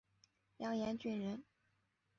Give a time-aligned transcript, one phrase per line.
[0.57, 1.43] 杨延俊人。